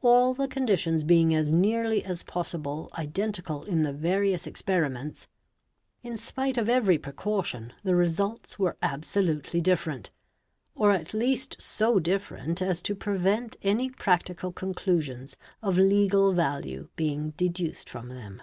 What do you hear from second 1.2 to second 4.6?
as nearly as possible identical in the various